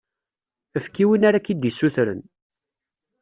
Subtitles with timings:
[0.77, 2.21] Efk i win ara k-d-issutren.